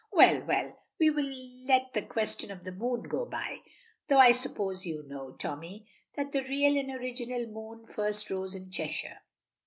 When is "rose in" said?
8.31-8.71